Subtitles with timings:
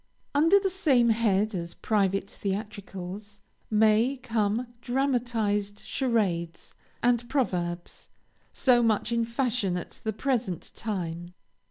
[0.33, 8.09] Under the same head as private theatricals may come dramatized charades and proverbs,
[8.51, 11.35] so much in fashion at the present time.